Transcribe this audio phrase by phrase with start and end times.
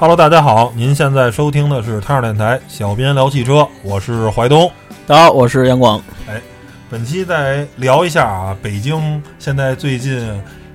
[0.00, 4.72] Hello，大家好，您现在收听的是太阳电台小编聊汽车，我是怀东。
[5.06, 6.02] 大家好，我是杨广。
[6.26, 6.40] 哎，
[6.88, 10.26] 本期再聊一下啊，北京现在最近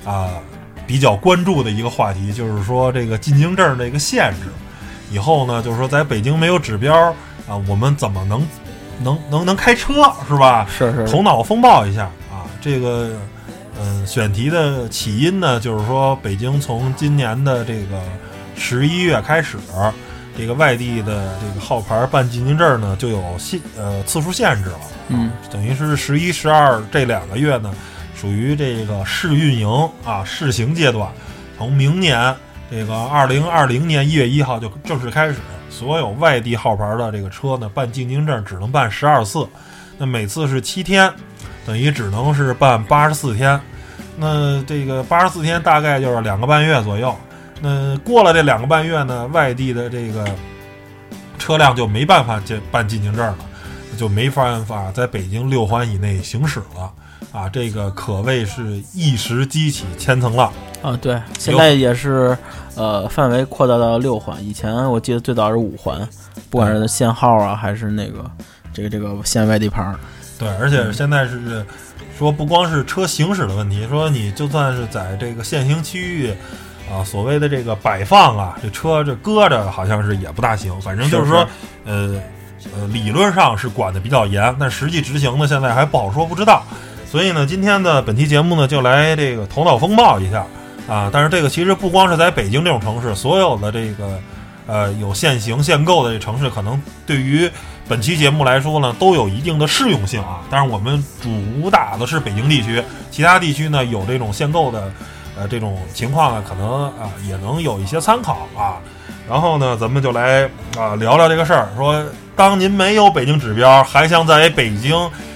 [0.05, 0.29] 啊
[0.85, 4.49] 比较关注的一个话题，就是说这个进京证这个限制。
[5.09, 6.95] 以后呢，就是说在北京没有指标
[7.49, 8.47] 啊，我们怎么能
[9.01, 10.67] 能能能开车是吧？
[10.69, 11.07] 是是。
[11.07, 13.09] 头脑风暴一下啊，这个
[13.81, 17.99] 嗯，选题的起因呢，就是说北京从今年的这个。
[18.57, 19.57] 十一月开始，
[20.37, 24.79] 这个外地的这个号牌办进京证呢，就有限呃次数限制了。
[25.07, 27.73] 嗯，等于是十一、十二这两个月呢，
[28.15, 31.09] 属于这个试运营啊试行阶段。
[31.57, 32.35] 从明年
[32.69, 35.35] 这个二零二零年一月一号就正式开始，
[35.69, 39.47] 所有外地号牌的这个车呢，办进京证只能办十二次，
[39.97, 41.09] 那每次是七天，
[41.65, 43.57] 等于只能是办八十四天。
[44.17, 47.15] 那这个八十四天大概就是两个半月左右。
[47.61, 50.25] 那过了这两个半月呢，外地的这个
[51.39, 53.37] 车辆就没办法进办进京证了，
[53.97, 56.91] 就没办法在北京六环以内行驶了
[57.31, 57.47] 啊！
[57.47, 60.97] 这个可谓是一石激起千层浪啊！
[61.01, 62.37] 对，现在也是
[62.75, 66.07] 呃范围扩大到六环，以前我记得最早是五环，
[66.49, 68.29] 不管是限号啊，还是那个
[68.73, 69.95] 这个这个限外地牌。
[70.37, 71.65] 对，而且现在是
[72.17, 76.33] 说不光是车行驶的问题，说你就算是在这个限行区域。
[76.91, 80.79] 啊，所谓的这个摆放啊，这车这搁着好像是也不大行。
[80.81, 81.47] 反正就是说，
[81.83, 82.21] 呃
[82.77, 86.63] 呃，理论上是管的比较严，但实际执行呢，现在还不好说，不知道。
[87.09, 90.45] 所以呢，今天的本期节目呢，就来这个头脑风暴一下
[90.87, 91.09] 啊。
[91.11, 94.19] 但是这个其实不光是在北京这种城市，所有的这个
[94.67, 97.49] 呃有限行限购的这城市，可能对于
[97.87, 100.41] 本期节目来说呢，都有一定的适用性啊。
[100.51, 104.91] 但是我们主打的是北京地区，其他地区呢有这种限购的。
[105.37, 108.77] 呃，这种情况呢，可能啊也能有一些参考啊。
[109.27, 110.43] 然后呢，咱们就来
[110.77, 111.67] 啊聊聊这个事儿。
[111.75, 112.01] 说，
[112.35, 114.95] 当您没有北京指标，还想在北京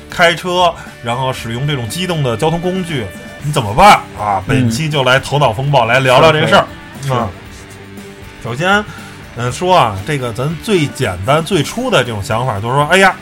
[0.10, 0.74] 开车，
[1.04, 3.06] 然后使用这种机动的交通工具，
[3.42, 4.44] 你怎么办啊？
[4.48, 6.66] 本期就来头脑风暴来聊聊这个事儿
[7.12, 7.28] 啊。
[8.44, 8.84] 首先，
[9.36, 13.16] 嗯，说啊，这个咱最简单最初的这种想法就是说，哎呀，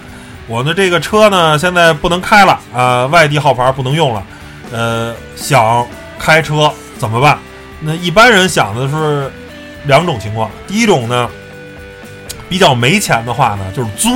[0.48, 4.24] 我的这个车呢现在不能开了啊，外地号牌不能用了，
[4.72, 5.88] 呃，想。
[6.20, 7.38] 开车怎么办？
[7.80, 9.32] 那一般人想的是
[9.86, 10.50] 两种情况。
[10.68, 11.30] 第一种呢，
[12.50, 14.10] 比较没钱的话呢，就是租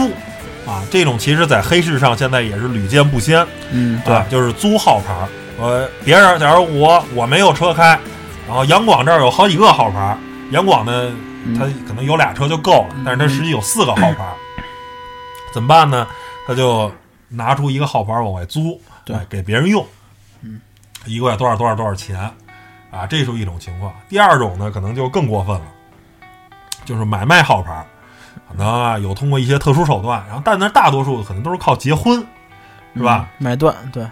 [0.65, 0.83] 啊。
[0.89, 3.45] 这种其实在黑市上现在也是屡见不鲜。
[3.71, 5.13] 嗯，对，就是租号牌。
[5.59, 7.99] 呃，别人假如我我没有车开，
[8.47, 10.17] 然后杨广这儿有好几个号牌，
[10.49, 11.11] 杨广呢
[11.55, 14.33] 他可能有俩车就够了，但是他实际有四个号牌，
[15.53, 16.07] 怎么办呢？
[16.47, 16.91] 他就
[17.29, 19.85] 拿出一个号牌往外租，对，给别人用。
[21.05, 22.19] 一个月多少多少多少钱，
[22.91, 23.91] 啊，这是一种情况。
[24.07, 25.65] 第二种呢，可能就更过分了，
[26.85, 27.85] 就是买卖号牌，
[28.47, 32.23] 可能啊有通过一些特殊手段，然后但那大多数可能都是靠结婚，
[32.95, 33.27] 是吧？
[33.39, 34.05] 买断对，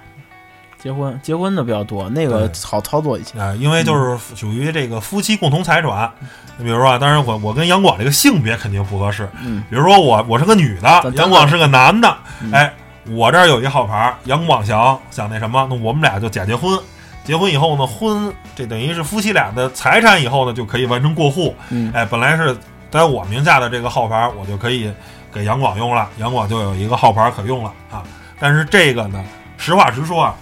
[0.79, 6.11] 结婚结婚的比较多，那个好操作一些啊，因为就是属于这个夫妻共同财产。
[6.57, 12.17] 你比如说，当然我我跟杨广这个性别肯定不合适，嗯，比如说我我是个女的，杨广是个男的，
[12.51, 12.73] 哎。
[13.07, 16.79] 我这儿有一号牌，杨广祥想那什么，那我们俩就假结婚。
[17.23, 21.55] 结婚以后呢，婚这等于是夫妻俩的财产，以后呢就可以完成过户。
[21.69, 22.57] 嗯，哎，本来是
[22.89, 24.91] 在我名下的这个号牌，我就可以
[25.31, 28.03] 给杨广用了，杨广就有一个号牌可用了啊。
[28.39, 29.23] 但是这个呢，
[29.57, 30.35] 实话实说啊，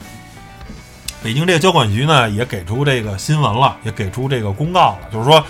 [1.22, 5.44] 北京这个交管局呢也给出这个新闻了，也给出这个公告了，就是说，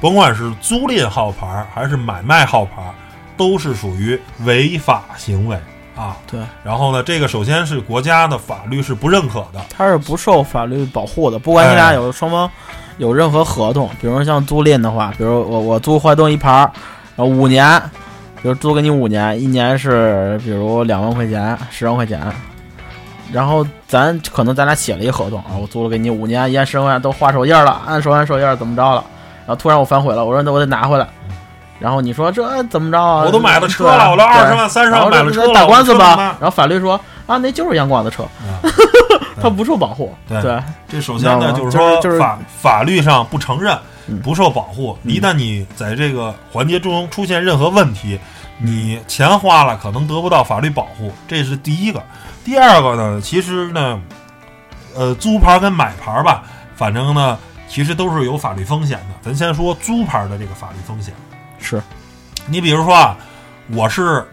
[0.00, 2.82] 甭管是租赁号牌还是买卖号牌，
[3.36, 5.58] 都是属于违法行为。
[5.96, 11.38] 啊，对，然后呢，这个首先是国家的法律是不认可的，它是不受法律保护的。
[11.38, 12.50] 不管你俩有双方
[12.98, 16.68] 有任何合同，比如像租赁的话，比如我我租坏东一盘，
[17.16, 17.80] 后五年，
[18.42, 22.20] 比如租给你五年，一年是比如两万块钱，十万块钱，
[23.32, 29.04] 然后咱可能咱俩写了一合同啊，我租了给你五年，一年十万块钱都画手印了，按手按手印怎么着了，
[29.46, 31.06] 然后突然我反悔了，我说那我得拿回来。
[31.80, 33.24] 然后你说这怎么着啊？
[33.24, 36.36] 我都买了车了，我都二十万、三十万买了车了，打官司吧。
[36.40, 38.24] 然后法律说啊，那就是阳光的车，
[39.42, 40.14] 它不受保护。
[40.28, 43.76] 对，这首先呢就是说法法律上不承认，
[44.22, 44.96] 不受保护。
[45.02, 48.18] 一旦你在这个环节中出现任何问题，
[48.58, 52.02] 你钱花了可能得不到法律保护，这是第一个。
[52.44, 54.00] 第二个呢，其实呢，
[54.94, 56.42] 呃，租牌跟买牌吧，
[56.76, 57.36] 反正呢，
[57.68, 59.06] 其实都是有法律风险的。
[59.22, 61.12] 咱先说租牌的这个法律风险。
[61.64, 61.82] 是，
[62.46, 63.16] 你比如说啊，
[63.72, 64.24] 我是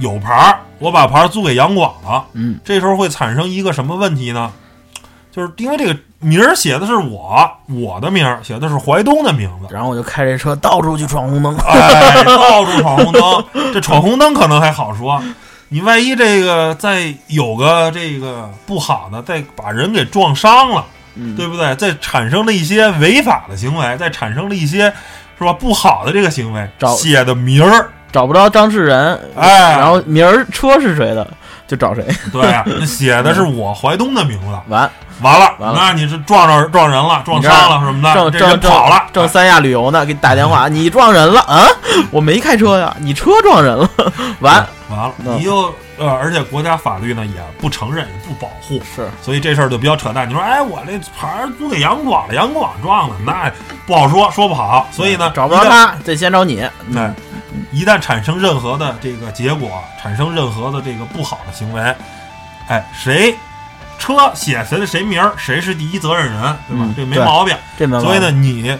[0.00, 4.52] 有牌儿，我把牌儿租给杨广了，嗯，这时候会产生一个什么问题呢？
[5.30, 13.44] 就是因为这个名儿写的是我，我的名儿写的是淮东的名字，然后我就开这车到处去闯红灯，哎，到处闯红灯。
[13.72, 15.20] 这闯红灯可能还好说，
[15.70, 20.84] 你万一这个再有个这个不好的，再把人给撞伤了，
[21.16, 21.74] 嗯，对不对？
[21.74, 24.92] 再产生了一些违法的行为，再产生了一些
[25.38, 25.52] 是吧？
[25.52, 31.26] 不好的这个行为，找写的名儿，找不着当事人，哎，然后名儿车是谁的
[31.66, 34.90] 就找谁，对啊， 那写的是我怀东的名字，完。
[35.22, 35.78] 完了，完了。
[35.80, 41.64] 那你是撞着撞人了，撞伤了什么的，正这人正跑了，正三亚旅游呢，给你打电话， 你撞人了啊？
[42.10, 43.88] 我没开车呀，你车撞人了，
[44.40, 44.54] 完。
[44.90, 50.28] 完了，嗯你又呃，而且国家法律呢也不承认，也不保护，是所以这事儿就比较扯淡。
[50.28, 53.50] 你说，哎，我这牌儿租给杨广了，杨广撞了，那
[53.86, 54.88] 不好说，说不好。
[54.90, 57.14] 所以呢，找不着，他，得先找你，哎，
[57.70, 61.94] 一旦产生任何的这个结果，产生任何的这个不好的行为，
[62.68, 63.34] 哎，谁
[63.98, 66.84] 车写谁的谁名儿，谁是第一责任人，对吧？
[66.84, 67.56] 嗯这没毛病。
[67.78, 68.76] 这没所以呢，你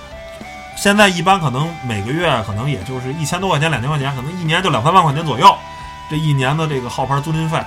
[0.76, 5.56] 现在一般可能每个月可能也就是一千多块钱、两千块钱，可能一年就两三万块钱左右。
[6.10, 7.62] 这一年的这个号牌租赁费，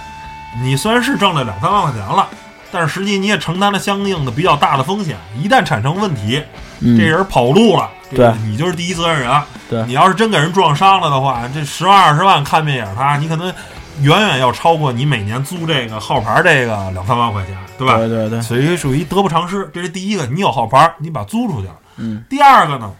[0.62, 2.28] 你虽然是挣了两三万块钱了，
[2.72, 5.18] 但是实际你也承担了相应的比较大的风险。
[5.42, 6.44] 一旦产生问题，
[6.80, 9.42] 嗯这人跑路了，这个对你就是第一责任人。
[9.69, 13.54] 对你要是真给人撞伤了的话，这十万二十万看别眼他，你可能
[14.01, 17.98] 远远要超过你每年租这个号牌这个两三万块钱，对吧？
[17.98, 19.69] 对对对，所以属于得不偿失。
[19.74, 21.75] 这是第一个，你有号牌，你把租出去了。
[21.98, 22.94] 嗯第二个呢，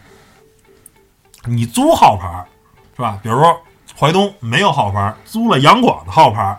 [1.44, 2.44] 你租号牌
[2.96, 3.18] 是吧？
[3.22, 3.56] 比如说
[3.98, 6.56] 淮东没有号牌，租了杨广的号牌，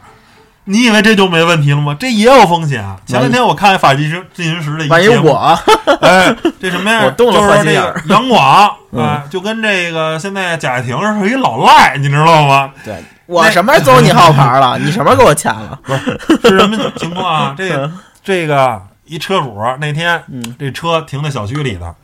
[0.65, 1.95] 你以为这就没问题了吗？
[1.99, 2.97] 这也有风险啊。
[3.05, 5.59] 前两天我看法纪进行时的一节目，我
[6.01, 7.03] 哎，这什么呀？
[7.07, 12.71] 我动了就是这个 杨广，嗯哎，就跟这个现在贾跃亭是一老赖，你知道吗？
[12.83, 14.77] 对我什么时候租你号牌了？
[14.79, 15.79] 你什么时候给我钱了？
[15.83, 17.55] 不是是什么情况啊？
[17.57, 17.91] 这个
[18.23, 21.95] 这个一车主那天嗯这车停在小区里头，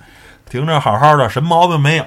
[0.49, 2.05] 停着好好的，什么毛病没有。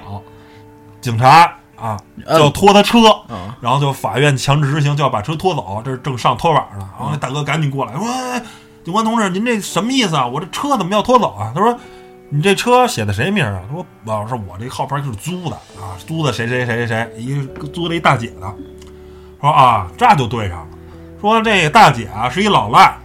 [1.01, 5.81] 警察啊，就要拖他车，啊，然后就法院强制执行，就要把车拖走。
[5.83, 8.43] 这是正上拖板呢，然后那大哥赶紧过来说：“哎，
[8.83, 10.27] 警官同志，您这什么意思啊？
[10.27, 11.77] 我这车怎么要拖走啊？”他说
[12.29, 18.53] ：“你这车写的谁名啊？”他说：“老师，我这号牌就是租的啊，租的谁谁谁谁谁，一个租了一大姐的。”
[19.41, 20.67] 说啊，这就对上了。
[21.21, 22.97] 说这大姐啊是一老赖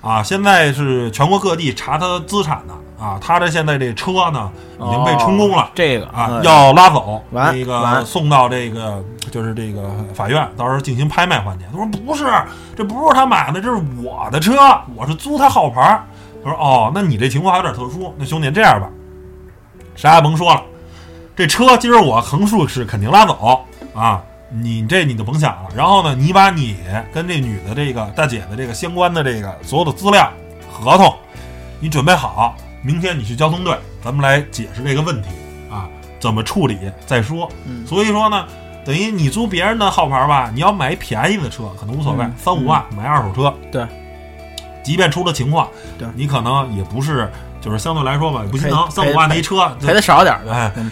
[0.00, 2.76] 啊，现在是全国各地查她资产呢啊，
[3.20, 4.50] 她这现在这车呢
[4.80, 5.62] 已经被充公了。
[5.62, 11.64] 哦这个啊，嗯要拉走，完那个送到这个就是这个法院，到时候进行拍卖环节。
[11.70, 12.24] 他说不是，
[12.76, 14.52] 这不是他买的，这是我的车，
[14.96, 16.02] 我是租他号牌。
[16.42, 18.14] 他说哦，那你这情况还有点特殊。
[18.16, 18.88] 那兄弟这样吧，
[19.94, 20.62] 啥也甭说了，
[21.36, 23.64] 这车今儿我横竖是肯定拉走
[23.94, 25.68] 啊，你这你就甭想了。
[25.74, 26.76] 然后呢，你把你
[27.12, 30.30] 跟这女的这个大姐的这个相关的这个所有的资料、
[30.72, 31.12] 合同，
[31.80, 35.28] 你准备好，明天你去交通队，咱们来解释这个问题
[35.70, 35.88] 啊，
[36.20, 37.50] 怎么处理再说。
[37.66, 37.86] 嗯。
[37.86, 38.46] 所以说呢，
[38.84, 42.34] 等于你租别人的号牌吧，你要买一便宜的车可能无所谓，嗯。
[42.36, 43.86] 三五万买二手车，对，
[44.82, 46.06] 即便出了情况，对。
[46.14, 50.90] 你可能也不是，就是相对来说吧，也不心疼，三五万的一车，赔的少点儿的，哎嗯。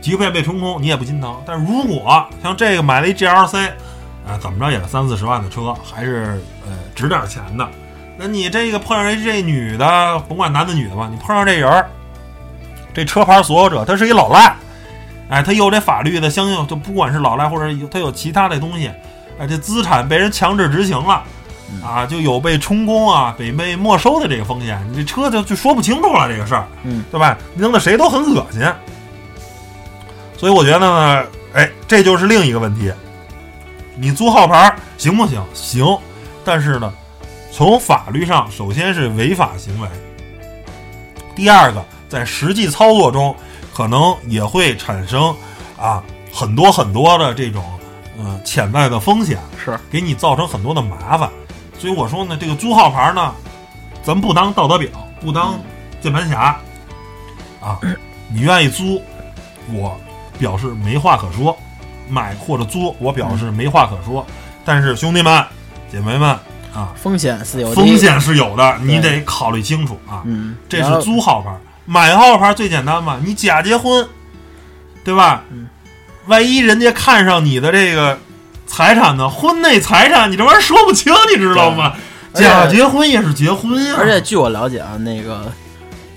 [0.00, 1.36] 即便被充空，你也不心疼。
[1.44, 3.70] 但是如果像这个买了一 GLC，
[4.24, 7.68] 啊，怎么着也是三四十万的车，还是呃值点钱的。
[8.16, 11.88] 那你这个碰上人这女的，甭管男的女的吧，你碰上这人儿，
[12.94, 14.54] 这车牌所有者他是一老赖，
[15.28, 18.90] 哎，他有这法律的相应，就不管是老赖或者有他有其他的东西，
[19.38, 21.22] 哎，这资产被人强制执行了。
[21.84, 27.36] 啊，就有被充公啊，被被没收的这个风险，你这车就就说不清楚了这个事儿，嗯，对吧？
[27.56, 28.62] 弄得谁都很恶心。
[30.36, 32.92] 所以我觉得呢，哎，这就是另一个问题。
[33.96, 35.42] 你租号牌行不行？
[35.54, 35.84] 行，
[36.44, 36.92] 但是呢，
[37.56, 39.88] 从法律上首先是违法行为，
[41.34, 43.34] 第二个在实际操作中
[43.72, 45.34] 可能也会产生
[45.80, 47.64] 啊很多很多的这种
[48.18, 49.80] 呃潜在的风险，是。
[49.90, 51.30] 给你造成很多的麻烦。
[51.78, 53.32] 所以我说呢，这个租号牌呢，
[54.02, 55.58] 咱不当道德表，不当
[56.02, 56.60] 键盘侠。
[57.62, 57.80] 啊，
[58.28, 59.00] 你愿意租，
[59.72, 59.98] 我
[60.38, 61.56] 表示没话可说；
[62.06, 64.26] 买或者租，我表示没话可说。
[64.62, 65.42] 但是兄弟们、
[65.90, 66.38] 姐妹们
[66.76, 67.74] 啊，风险是有的。
[67.74, 70.22] 风，险是有的，你得考虑清楚啊。
[70.26, 71.50] 嗯，这是租号牌，
[71.86, 74.06] 买号牌最简单嘛，你假结婚，
[75.02, 75.42] 对吧？
[75.50, 75.68] 嗯。
[76.26, 78.18] 万一人家看上你的这个
[78.66, 81.94] 财产呢，婚内财产，你这玩意儿说不清，你知道吗？
[82.34, 85.50] 假结婚也是结婚呀，而且据我了解啊，那个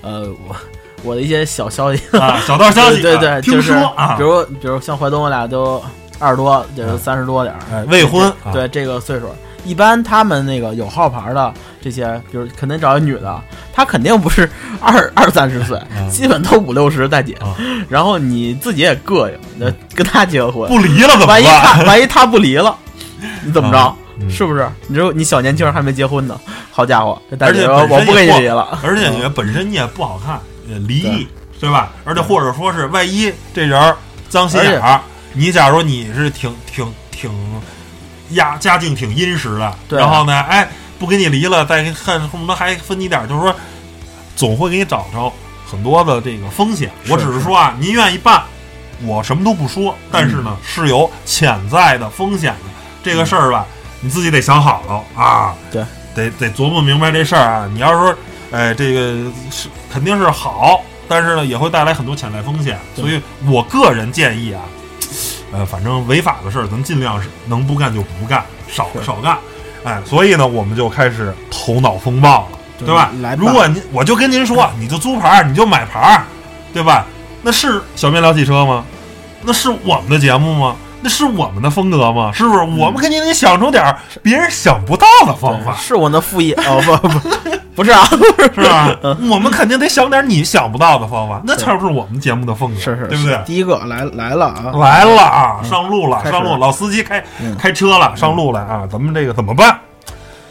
[0.01, 0.55] 呃，我
[1.03, 4.15] 我的一些小消息，啊，小道消息， 对对，啊听就是说啊。
[4.17, 5.81] 比，如比如像怀东我俩都
[6.17, 8.51] 二十多，就是嗯三十多点儿，哎，未婚，啊。
[8.51, 9.27] 对这个岁数，
[9.65, 13.41] 一般他们那个有号牌的这些，比如肯定找一女的，
[13.73, 14.49] 她肯定不是
[14.79, 17.55] 二二三十岁，嗯基本都五六十大姐啊。
[17.87, 21.63] 然后你自己也膈应，那跟她结个婚，不离了怎么万一办？
[21.77, 22.75] 她万一她不离了，
[23.43, 23.95] 你怎么着？
[24.29, 24.69] 是不是？
[24.87, 26.37] 你说你小年轻还没结婚呢，
[26.71, 30.37] 好家伙，这大而且我不跟你离了，而且你本身你也不好看，
[30.69, 31.25] 呃离异
[31.57, 31.91] 对吧？
[32.03, 33.95] 而且或者说是万一这人儿
[34.27, 34.99] 脏心眼儿，
[35.31, 37.31] 你假如你是挺挺挺
[38.35, 43.55] 家家境挺殷实的，然后呢，哎，不跟你离了，再看恨不得还分你点儿，就是说
[44.35, 45.31] 总会给你找着
[45.69, 46.91] 很多的这个风险。
[47.09, 48.43] 我只是说啊，您愿意办，
[49.03, 52.69] 我什么都不说，但是呢，是有潜在的风险的。
[53.03, 53.65] 这个事儿吧，
[54.01, 55.55] 你自己得想好了啊。
[55.71, 55.83] 对，
[56.13, 57.69] 得得琢磨明白这事儿啊。
[57.71, 58.15] 你要是说，
[58.51, 62.77] 哎，这个是肯定是好，但是呢，也会带来很多潜在风险。
[62.95, 64.61] 所以我个人建议啊，
[65.51, 69.37] 呃，反正违法的事儿，咱尽量是能不干就不干，少少干。
[69.83, 73.11] 哎，所以呢，我们就开始头脑风暴了，对对吧？
[73.37, 76.23] 如果您，我就跟您说，你就租牌儿，你就买牌儿，
[76.73, 77.05] 对吧？
[77.41, 78.83] 那是小面聊汽车吗？
[79.41, 80.75] 那是我们的节目吗？
[81.01, 82.29] 那是我们的风格吗？
[82.33, 82.59] 是不是？
[82.59, 87.48] 我们肯定得想出点儿别人想不到的方法，是我的副业哦不不
[87.79, 88.03] 不是啊，
[88.53, 88.93] 是吧？
[89.31, 93.41] 我们肯定得想点你想不到的方法，那才是我们节目的风格，是是，对不对？
[93.45, 98.85] 第一个来来了啊，来了啊，上路了，上路，老司机开嗯开车了，上路了啊！
[98.91, 99.79] 咱们这个怎么办？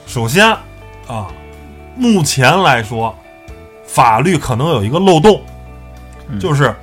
[0.07, 0.49] 首先
[1.07, 1.27] 啊，
[1.97, 3.15] 目前来说，
[3.87, 5.43] 法律可能有一个漏洞，
[6.31, 6.75] 嗯就是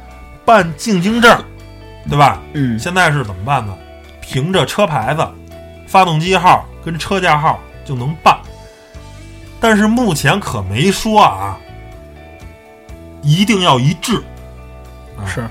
[0.46, 1.36] 办进京证，
[2.08, 2.40] 对吧？
[2.54, 3.74] 嗯现在是怎么办呢？
[4.22, 5.28] 凭着车牌子、
[5.88, 8.38] 发动机号跟车架号就能办，
[9.60, 11.58] 但是目前可没说啊，
[13.22, 14.18] 一定要一致。
[15.18, 15.48] 啊是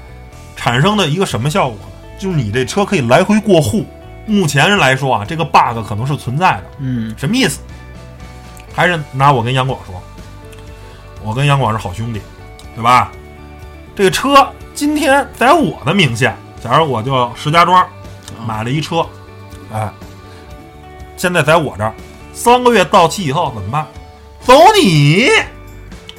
[0.56, 2.16] 产生的一个什么效果呢？
[2.18, 3.84] 就是你这车可以来回过户。
[4.26, 6.64] 目前来说啊，这个 bug 可能是存在的。
[6.78, 7.60] 嗯什么意思？
[8.74, 10.02] 还是拿我跟杨广说，
[11.22, 12.20] 我跟杨广是好兄弟，
[12.74, 13.12] 对吧？
[13.94, 17.86] 这个车今天在我的名下，假如我就石家庄
[18.46, 19.06] 买了一车，
[19.72, 19.88] 哎，
[21.16, 21.92] 现在在我这儿，
[22.34, 23.86] 三个月到期以后怎么办？
[24.40, 25.28] 走你，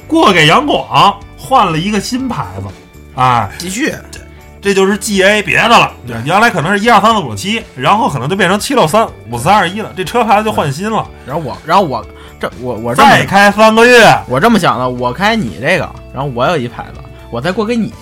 [0.08, 2.66] 过给杨广换了一个新牌子，
[3.14, 3.94] 哎，继续
[4.60, 5.92] 这就是 GA 别的了。
[6.04, 11.08] 对原来可能是一二三四五六七，然后可能就变成七六三五三二一了，这车牌子就换新了。
[11.24, 12.04] 然后我然后我
[12.40, 17.92] 这我我这再开三个月，我这么想的，我开你这个，然后我有一牌子，我再过给你，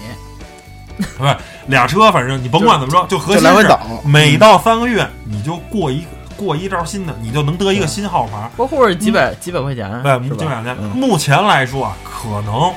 [1.18, 6.02] 不是俩车，反正你甭管怎么着，就核心是就来回倒，每到三个月你就过一
[6.44, 8.50] 过一招新的，你就能得一个新号牌。
[8.56, 12.72] 过户是几百几百块钱，对，是吧这两年嗯目前来说啊，可能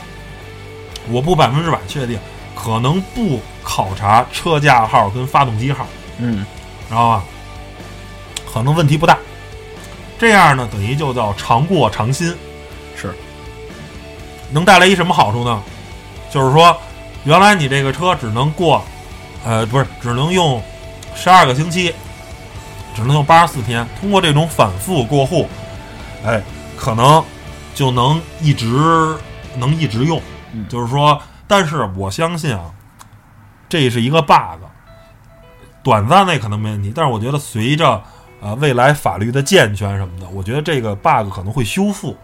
[1.09, 2.19] 我不百分之百确定，
[2.55, 5.85] 可能不考察车架号跟发动机号。
[6.19, 6.45] 嗯
[6.89, 7.23] 知道吧？
[8.51, 9.17] 可能问题不大。
[10.17, 12.35] 这样呢，等于就叫常过常新，
[12.95, 13.13] 是
[14.51, 15.61] 能带来一什么好处呢？
[16.31, 16.75] 就是说，
[17.23, 18.83] 原来你这个车只能过，
[19.45, 20.61] 呃，不是，只能用
[21.15, 21.93] 十二个星期，
[22.97, 23.87] 只能用八十四天。
[24.01, 25.47] 通过这种反复过户，
[26.25, 26.41] 哎，
[26.75, 27.23] 可能
[27.75, 29.15] 就能一直
[29.55, 30.19] 能一直用。
[30.53, 32.71] 嗯就是说，但是我相信啊，
[33.69, 34.63] 这是一个 bug，
[35.83, 38.01] 短暂内可能没问题，但是我觉得随着
[38.41, 42.17] 呃未来法律的健全什么的，我觉得这个 bug 可能会修复，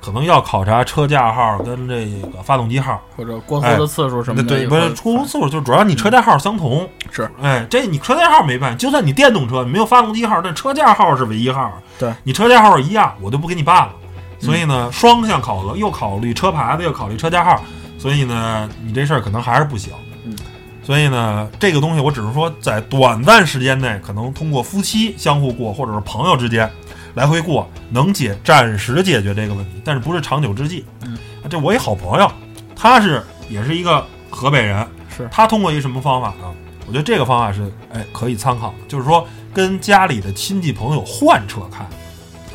[0.00, 3.00] 可能要考察车架号跟这个发动机号。
[3.16, 6.88] 或者过户的次数什么的，对对，不是出入次数，就主要你车架号相同。
[7.10, 11.70] 是，哎，这你车架号没办，就算你电动车，你没有发动机号，但车架号是唯一号。
[11.98, 13.92] 对，你车架号一样，我就不给你办了。
[14.38, 17.62] 所以呢，双向考核，又考虑车牌子，又考虑车架号，
[17.98, 19.92] 所以呢，你这事儿可能还是不行。
[20.24, 20.34] 嗯，
[20.82, 26.70] 所以呢，这个东西我只是说，在短暂时间内，可能通过夫妻相互过，或者是朋友之间
[27.14, 30.84] 来回过，能解暂时解决这个问题，但是不是长久之计。
[31.02, 32.30] 嗯，这我一好朋友，
[32.76, 34.86] 他是也是一个河北人，
[35.16, 36.44] 是他通过一什么方法呢？
[36.86, 41.84] 我觉得这个方法是哎可以参考的，就是说跟家里的亲戚朋友换车开。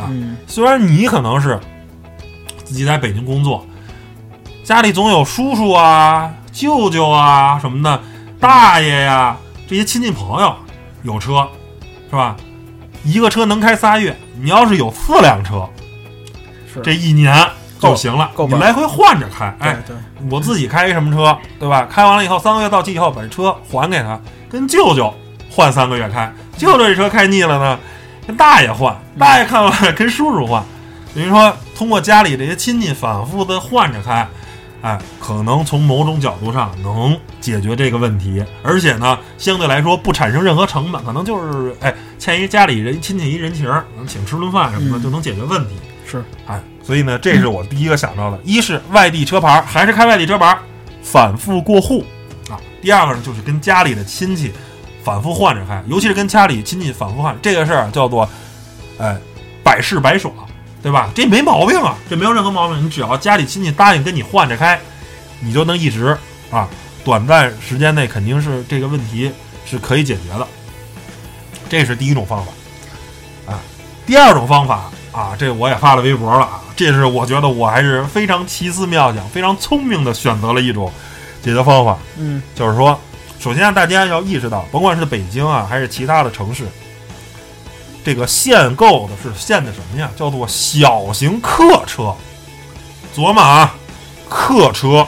[0.01, 1.57] 啊嗯虽然你可能是
[2.65, 3.65] 自己在北京工作，
[4.63, 8.01] 家里总有叔叔啊、舅舅啊什么的，
[8.39, 10.53] 大爷呀、这些亲戚朋友
[11.03, 11.47] 有车，
[12.09, 12.35] 是吧？
[13.05, 15.69] 一个车能开仨月，你要是有四辆车，
[16.83, 17.33] 这一年
[17.79, 19.45] 就行了，你来回换着开。
[19.59, 21.87] 哎，对对我自己开一什么车，对吧？
[21.89, 24.19] 开完了以后，三个月到期以后，把这车还给他，
[24.49, 25.13] 跟舅舅
[25.51, 26.33] 换三个月开。
[26.57, 27.79] 舅舅这车开腻了呢，
[28.25, 30.63] 跟大爷换，大爷看完了跟叔叔换，
[31.13, 34.27] 等于说通过家里这些亲戚反复的换着开，
[34.81, 45.03] 哎，可能从某种角度上能解决这个问题，而且呢，相对来说不产生任何成本，可能就是哎欠一家里人亲戚一人情儿，能请吃顿饭什么的、嗯。
[45.03, 45.75] 就能解决问题。
[46.05, 50.59] 是，哎，所以呢，这是我第一个想到的，一是外地车牌儿，还是开外地车牌儿，
[51.01, 52.05] 反复过户。
[52.47, 54.53] 啊；第二个呢，就是跟家里的亲戚
[55.03, 58.29] 反复换着开，尤其是跟家里亲戚反复换这个事儿叫做，
[58.99, 59.17] 哎，
[59.63, 60.31] 百试百爽，
[60.85, 61.09] 对吧？
[61.15, 62.85] 这没毛病啊，这没有任何毛病。
[62.85, 64.79] 你只要家里亲戚答应跟你换着开，
[65.39, 66.15] 你就能一直
[66.51, 66.69] 啊，
[67.03, 69.31] 短暂时间内肯定是这个问题
[69.65, 70.47] 是可以解决的。
[71.67, 72.51] 这是第一种方法
[73.51, 73.59] 啊。
[74.05, 80.93] 第二种方法啊，这我也发了微博了啊，这是我觉得我还是非常奇思妙想、非常聪明的选择了一种
[81.41, 81.97] 解决方法。
[82.15, 83.01] 嗯就是说，
[83.39, 86.65] 首先大家要意识到，甭管是北京啊，还是其他的城市，
[88.05, 90.09] 这个限购的是限的什么呀？
[90.15, 92.15] 叫做小型客车。
[93.15, 93.73] 琢磨啊，
[94.29, 95.07] 客车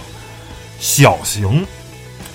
[0.79, 1.65] 小型，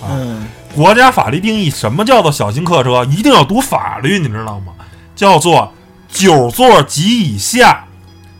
[0.08, 3.04] 嗯国家法律定义什么叫做小型客车？
[3.06, 4.72] 一定要读法律，你知道吗？
[5.16, 5.72] 叫做
[6.08, 7.84] 九座及以下，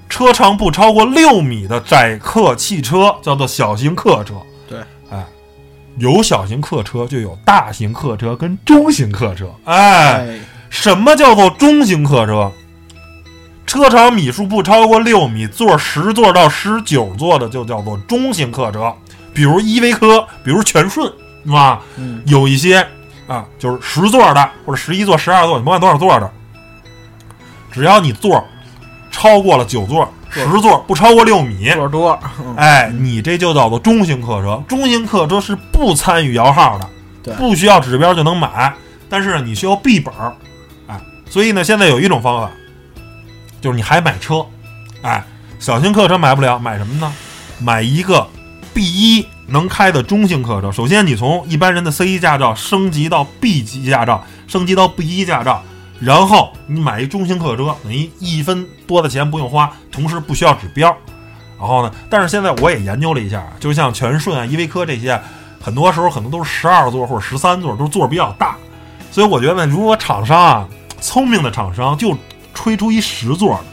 [0.09, 4.35] 车长不超过六米的载客汽车，叫做小型客车。
[4.69, 4.79] 对，
[5.11, 5.25] 哎，
[5.99, 9.51] 有小型客车，就有大型客车跟中型客车。
[9.65, 10.39] 哎，哎
[10.73, 12.51] 什么叫做中型客车？
[13.67, 18.93] 车长米数不超过六米，座十座到十九座的就叫做中型客车，
[19.35, 21.07] 比如依维柯，比如全顺，
[21.45, 21.81] 是吧？
[21.97, 22.23] 嗯。
[22.25, 22.87] 有一些
[23.27, 26.31] 啊，就是十座的或者十一座、十二座，你甭管多少座的，
[27.71, 28.43] 只要你座
[29.11, 32.55] 超过了九座、十座，不超过六米，座多，嗯。
[32.57, 34.63] 哎，你这就叫做中型客车。
[34.67, 36.89] 中型客车是不参与摇号的，
[37.23, 37.35] 对。
[37.35, 38.75] 不需要指标就能买，
[39.11, 40.35] 但是呢，你需要 B 本儿，哎，
[41.33, 42.51] 所以呢，现在有一种方法，
[43.59, 44.45] 就是你还买车，
[45.01, 45.25] 哎，
[45.59, 47.11] 小型客车买不了，买什么呢？
[47.59, 48.29] 买一个
[48.75, 50.71] B 一能开的中型客车。
[50.71, 55.63] 首先，你从一般人的 C 一驾照升级到 B 级驾照，升级到 B 一驾照，
[55.99, 60.95] 然后你买一中型客车，等于一分多的钱不用花，同时不需要指标。
[61.59, 65.19] 然后呢，但是现在我也研究了一下，就像全顺啊、依维柯这些，
[65.63, 68.55] 很多时候可能都是十二座或者十三座，都座比较大。
[69.11, 70.69] 所以我觉得，如果厂商啊，
[71.03, 72.17] 聪明的厂商就
[72.55, 73.65] 吹出一十座的，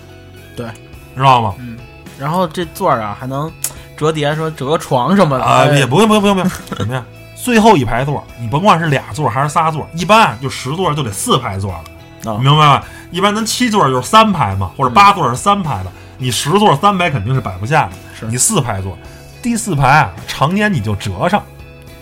[0.58, 0.68] 对，
[1.16, 1.54] 知道吗？
[1.60, 1.78] 嗯，
[2.18, 3.50] 然后这座儿啊还能
[3.96, 5.44] 折叠，说折个床什么的。
[5.46, 5.78] 啊，哎。
[5.78, 7.06] 也不用不用不用不用，什 么呀？
[7.36, 12.38] 最后一排座，你甭管是俩座还是仨座，一般就十座就得四排座了，啊。
[12.38, 12.84] 明白吧？
[13.12, 18.26] 一般咱七座就是三排嘛，或者八座是三排的，你十座三排肯定是摆不下的，是。
[18.26, 18.98] 你四排座，
[19.42, 21.42] 第四排啊，常年你就折上，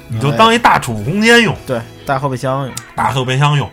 [0.07, 0.37] 你就哎。
[0.37, 3.69] 当一大储物空间用，对大后备箱用，大后备箱用。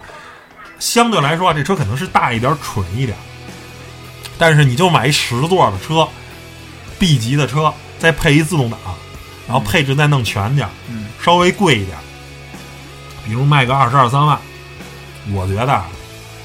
[0.79, 3.17] 相对来说啊，这车可能是大一点、蠢一点，
[4.37, 6.07] 但是你就买一十座的车
[6.99, 8.79] ，B 级的车，再配一自动挡，
[9.47, 11.97] 然后配置再弄全点儿，嗯稍微贵一点，
[13.25, 14.39] 比如卖个二十二三万，
[15.33, 15.87] 我觉得啊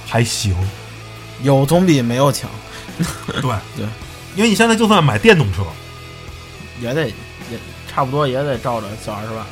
[0.07, 0.55] 还行。
[1.41, 2.49] 有总比没有强，
[3.41, 3.41] 对
[3.75, 3.85] 对，
[4.35, 5.63] 因为你现在就算买电动车，
[6.81, 7.13] 也得也
[7.89, 9.45] 差不多也得照着小二十万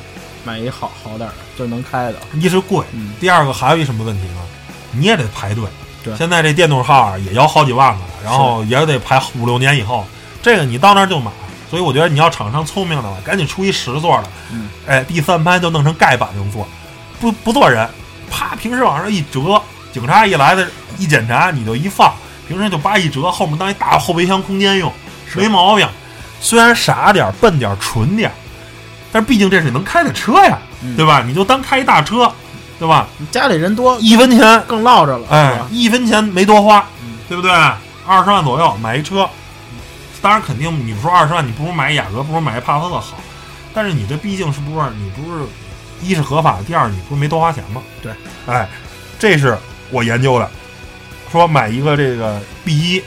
[0.44, 4.40] 买一好好点儿的，就能开的，一是贵，嗯第二个还有一什么问题呢？
[4.98, 5.64] 你也得排队。
[6.02, 10.06] 对现在这电动号啊也要好几万个，然后也得排五六年以后。
[10.40, 11.30] 这个你到那儿就买，
[11.68, 16.66] 所以我觉得你要厂商聪明的话，赶紧出一十座的，嗯，哎，第三排就弄成盖板用座，
[17.20, 17.86] 不不坐人，
[18.30, 19.60] 啪，平时往上一折，
[19.92, 22.14] 警察一来的一检查你就一放，
[22.46, 24.90] 平时就叭一折，后面当一大后备箱空间用，
[25.34, 25.86] 没毛病。
[26.40, 28.34] 虽然傻点儿、笨点儿、蠢点儿，
[29.10, 31.24] 但是毕竟这是能开的车呀，嗯对吧？
[31.26, 32.32] 你就当开一大车，
[32.78, 33.08] 对吧？
[33.18, 37.50] 你家里人多一分钱，更落着了，哎，一分钱没多花，嗯对不对？
[38.06, 39.28] 二十万左右买一车，
[40.22, 43.18] 当然肯定你说二十万，你不如买雅阁，不如买帕萨特好。
[43.74, 45.44] 但是你这毕竟是不是你不是
[46.00, 47.82] 一是合法的，第二你不是没多花钱吗？
[48.02, 48.12] 对，
[48.46, 48.68] 哎，
[49.18, 49.58] 这是
[49.90, 50.50] 我研究的，
[51.30, 53.02] 说买一个这个 B 一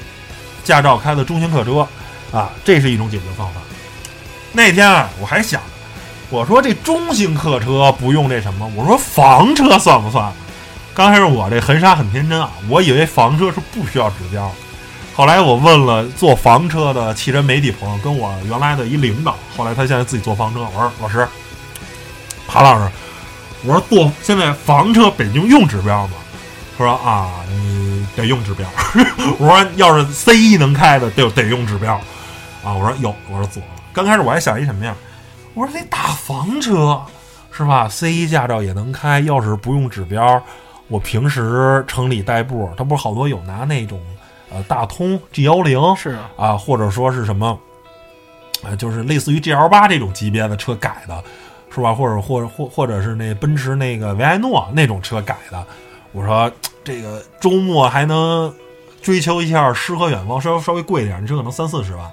[0.63, 1.87] 驾照开的中型客车
[2.31, 3.61] 啊，这是一种解决方法。
[4.51, 5.61] 那天啊，我还想，
[6.31, 10.31] 我说这中型客车不用这什么，我说房车算不算？
[10.93, 14.49] 刚开始我这很傻很天真啊，我以为房车是不需要指标。
[15.13, 20.61] 后来我问了做房车的汽车媒体朋友，跟我原来的一领导，后来他现在自己做房车。
[20.61, 21.27] 我说老师，
[22.47, 22.89] 韩老师，
[23.63, 26.13] 我说做现在房车北京用指标吗？
[26.77, 28.65] 他说啊，你得用指标。
[29.37, 31.95] 我说要是 C 一能开的，就得用指标
[32.63, 32.71] 啊。
[32.73, 33.61] 我说有，我说做。
[33.91, 34.95] 刚开始我还想一什么呀？
[35.53, 37.01] 我说这大房车
[37.51, 40.41] 是吧？C 一驾照也能开，要是不用指标，
[40.87, 43.99] 我平时城里代步，他不是好多有拿那种
[44.49, 47.59] 呃大通 G 幺零是啊，啊，或者说是什么
[48.63, 51.21] 呃，就是类似于 GL 八这种级别的车改的，
[51.73, 51.93] 是吧？
[51.93, 55.65] 或者或者或或者是那奔驰那个维埃诺那种车改的。
[56.13, 56.49] 我说
[56.83, 58.53] 这个周末还能
[59.01, 62.09] 追求一下诗和远方，稍稍微贵一点，你这可能三四十万。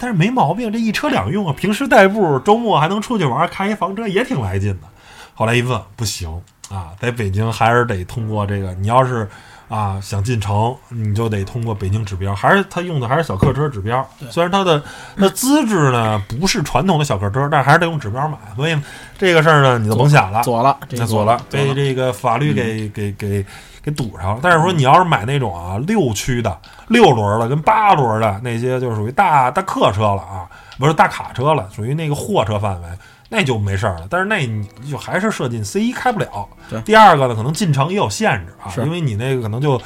[0.00, 4.88] 但是没毛病，这一车两用啊，平时代步，周末还能出去玩，开一房车也挺来劲的。
[5.34, 9.28] 后来一问，不行啊，在北京还是得通过这个，你要是。
[9.68, 14.06] 啊，想进城你就得通过北京指标，还是他用的还是小客车指标。
[14.30, 14.82] 虽然它的
[15.16, 18.36] 那资质呢不是传统的小客车，但还是得用指标买。
[18.54, 18.78] 所以
[19.18, 23.44] 这个事儿呢，你就甭想了，左了，那左了，被这个法律给给给
[23.82, 24.40] 给堵上了。
[24.42, 26.56] 但是说你要是买那种啊六驱的、
[26.88, 30.46] 六轮的跟八轮的那些，就属于大大客车了啊，
[30.78, 32.88] 不是大卡车了，属于那个货车范围。
[33.34, 36.48] 那就没事儿了，但是那你就还是设进 C 一开不了。
[36.84, 39.76] 第二个呢，可能进城也有限制啊，因为你那个可能就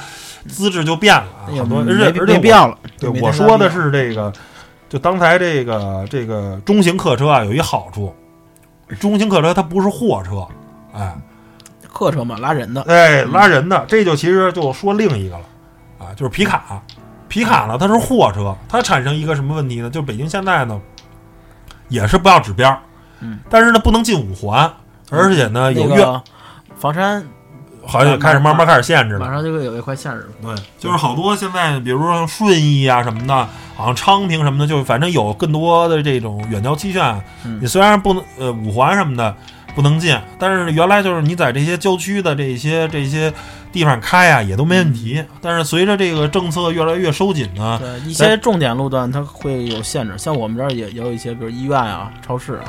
[0.47, 2.77] 资质就变了，很多而且没必要了。
[2.99, 4.31] 对，我说的是这个，
[4.87, 8.13] 就刚才这个这个中型客车啊，有一好处，
[8.99, 10.47] 中型客车它不是货车，
[10.93, 11.11] 哎，
[11.91, 15.45] 客车嘛，拉人的，哎，拉人的，这就其实就说另一个了
[15.97, 16.79] 啊，就是皮卡，
[17.27, 19.89] 皮卡呢它是货车，它产生一个什么问题呢？
[19.89, 20.79] 就北京现在呢
[21.87, 22.79] 也是不要指标。
[23.21, 24.71] 嗯，但是呢，不能进五环，
[25.09, 26.05] 而且呢，有越
[26.77, 27.25] 房山
[27.85, 30.27] 好像开始慢慢开始限制了，马上就会有一块限制了。
[30.41, 33.33] 对，就是好多现在，比如说顺义啊什么的，
[33.75, 37.21] 好像昌平什么的，就反正有更多的这种远郊区县，
[37.59, 39.35] 你虽然不能呃五环什么的
[39.75, 43.33] 不能进，但是原来就是你在这些郊区的这些这些
[43.71, 45.23] 地方开啊，也都没问题。
[45.41, 52.65] 但是随着这个政策越来越收紧呢，对一些重点路段它会有限制，像我们这儿也也有一些，比如医院啊、超市啊。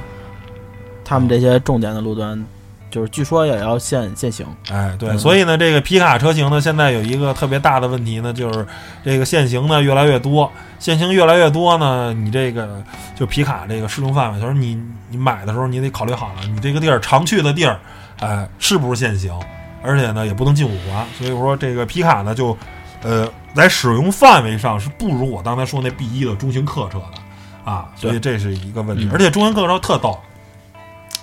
[1.10, 2.40] 他们这些重点的路段，
[2.88, 4.46] 就是据说也要限限行。
[4.70, 8.64] 哎，对，所以呢，这个皮卡车型呢，现在有一个特别大的问题呢，就是
[9.04, 12.80] 这个限行呢越来越多，限行越来越多呢，你这个
[13.16, 17.80] 就皮卡这个适用范围，就是你你买的时候你得考虑好了，你这个地儿常去的地儿，
[18.20, 19.34] 哎，是不是限行？
[19.82, 21.04] 而且呢，也不能进五环。
[21.18, 22.56] 所以说，这个皮卡呢，就
[23.02, 29.08] 呃，在使用范围上是不如我刚才说那 B 一的中型客车的啊，所以这是一个问题。
[29.12, 30.16] 而且中型客车特逗。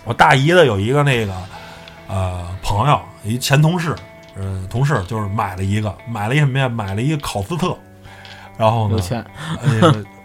[0.07, 1.33] 我大姨的有一个那个，
[2.07, 3.93] 呃，朋友，一前同事，
[4.37, 6.69] 呃，同事就是买了一个，买了一什么呀？
[6.69, 7.77] 买了一个考斯特，
[8.57, 9.25] 然后呢，有钱，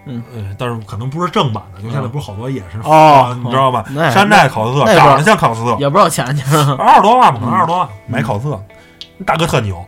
[0.06, 0.22] 嗯，
[0.56, 3.84] 但是可能不是正版的，就现在不是好多也是哦，你知道吧？
[4.12, 6.42] 山寨考斯特长得像考斯特，也不知道钱去，
[6.78, 8.62] 二十多万吧，可能二十多万买考斯特，
[9.26, 9.84] 大哥特牛，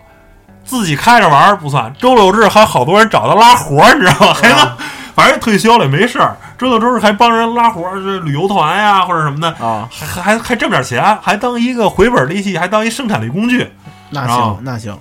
[0.65, 4.35] 自己开着玩不算，周六日还好多人找他拉活，你知道吗？
[4.35, 4.77] 还能。
[5.15, 13.69] 反正退休了也没事儿，周六周日还帮人拉活儿，这旅游团呀或者什么的啊，还还还挣点钱，还当一个回本利器，还当一生产力工具。
[14.11, 14.97] 那行那行，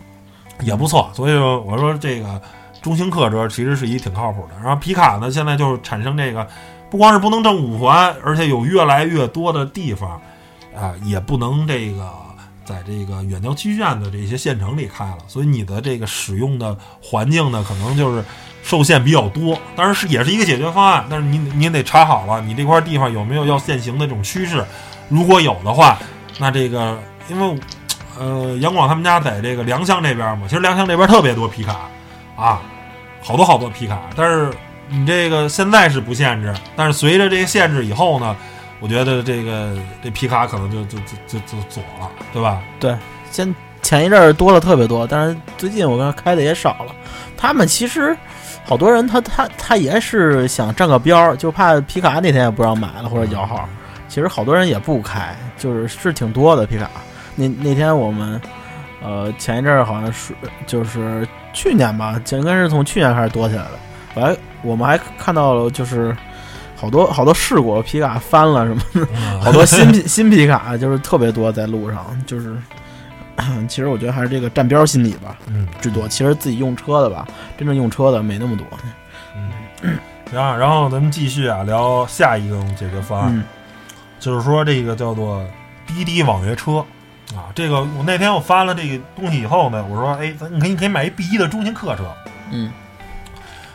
[0.61, 1.11] 也不错。
[1.13, 2.41] 所以说我说这个
[2.81, 4.55] 中型客车其实是一挺靠谱的。
[4.63, 6.47] 然后皮卡呢，现在就是产生这个，
[6.89, 10.19] 不光是不能挣五环，而且有越来越多的地方
[10.75, 12.11] 啊，也不能这个
[12.65, 15.17] 在这个远郊区县的这些县城里开了。
[15.27, 18.25] 所以你的这个使用的环境呢，可能就是。
[18.63, 24.63] 受限比较多，当然是也是一个解决方案，但是你你得查好了，你这块地方有没有要限行的这种趋势？
[25.09, 25.99] 如果有的话，
[26.39, 26.97] 那这个
[27.27, 27.59] 因为
[28.17, 31.77] 呃杨广他们家在这个良乡这边嘛，其实良乡这边特别多皮卡
[32.37, 32.61] 啊，
[33.21, 33.99] 好多好多皮卡。
[34.15, 34.49] 但是
[34.87, 38.33] 你这个现在是不限制，但是随着这个限制以后呢，
[38.79, 42.61] 我觉得这个这皮卡可能就就就就就左了，对吧？
[42.79, 42.97] 对，
[43.29, 46.95] 先前一阵儿多了特别多，但是最近我看开的也少了。
[47.35, 48.17] 他们其实。
[48.65, 53.67] 好多人他他他也是想占个标，就怕皮卡那天也不让买了或者摇号。
[54.07, 56.89] 其实好多人也不开，就是是挺多的皮卡。
[57.35, 58.39] 那那天我们
[59.03, 60.33] 呃前一阵儿好像是
[60.65, 63.71] 就是去年吧，应该是从去年开始多起来的。
[64.15, 66.15] 我还我们还看到了就是
[66.75, 69.07] 好多好多事故，皮卡翻了什么的，
[69.41, 72.55] 好多新皮 新皮卡就是特别多在路上，就是。
[73.67, 76.07] 其实我觉得还是这个站标心理吧，嗯，最多。
[76.07, 78.65] 其实自己用车的吧，真正用车的没那么多。
[79.81, 79.97] 嗯，
[80.29, 83.43] 行，然后咱们继续啊，聊下一个解决方案，
[84.19, 85.43] 就是说这个叫做
[85.87, 86.85] 滴滴网约车
[87.35, 87.49] 啊。
[87.55, 92.03] 这个我那天我发了这个东西以后呢，我说，哎，咱你可以可以买一 B 一的中型客车，
[92.51, 92.71] 嗯。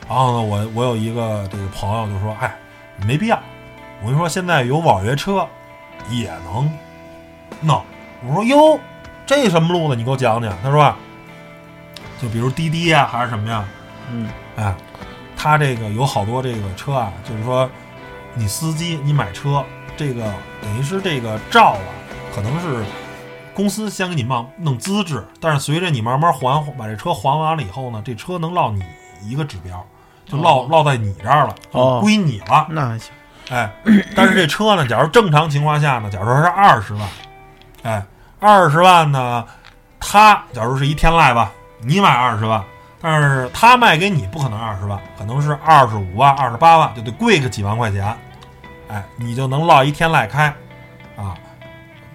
[0.09, 2.57] 然后呢，我我有一个这个朋友就说，哎，
[3.05, 3.39] 没必要。
[4.01, 5.45] 我跟你说，现在有网约车
[6.09, 6.71] 也能
[7.61, 7.83] 弄。
[8.25, 8.79] 我说哟。
[9.29, 9.95] 这什么路子？
[9.95, 10.57] 你给我讲讲。
[10.63, 10.91] 他说，
[12.19, 13.63] 就比如滴滴呀，还是什么呀？
[14.11, 14.75] 嗯，哎，
[15.37, 17.69] 他这个有好多这个车啊，就是说，
[18.33, 19.63] 你司机你买车，
[19.99, 20.23] 这个
[20.63, 21.81] 等于是这个照啊，
[22.35, 22.83] 可能是
[23.53, 28.83] 公司先给你弄弄资质，但是随着你慢慢还把这车还完了以后呢，这车能落你
[29.23, 29.85] 一个指标，
[30.25, 32.67] 就落落在你这儿了，就归你了。
[32.71, 33.13] 那还行，
[33.51, 33.71] 哎，
[34.17, 37.07] 但是这车呢，假如正常情况下呢，假如说是二十万，
[37.83, 38.03] 哎，
[38.41, 39.45] 二十万呢，
[39.99, 42.63] 他假如是一天籁吧，你买二十万，
[43.01, 48.17] 但是他卖给你不可能二十万，可能是二十五万、二十八万，就得贵个几万块钱，
[48.89, 50.47] 哎，你就能落一天籁开，
[51.17, 51.35] 啊，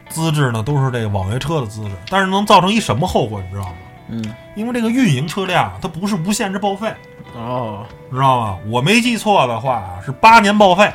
[0.07, 3.73] 资质呢都是这个网约车的资质，但是能造成一什么后果，你知道吗？
[4.07, 6.93] 嗯，因为这个运营车辆它不是无限制报废，
[7.35, 8.57] 哦，知道吗？
[8.67, 10.91] 我没记错的话是八年报废，